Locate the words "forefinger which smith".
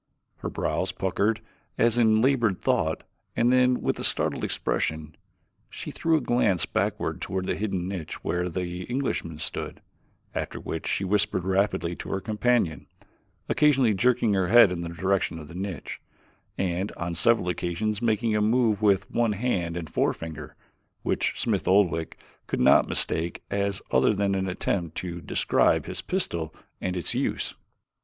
19.91-21.67